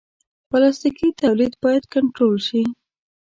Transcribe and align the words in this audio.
پلاستيکي 0.49 1.09
تولید 1.21 1.53
باید 1.63 1.83
کنټرول 1.93 2.35
شي. 2.47 2.61